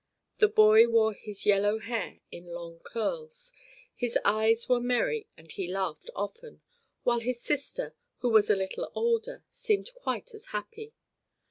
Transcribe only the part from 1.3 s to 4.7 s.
yellow hair in long curls, his eyes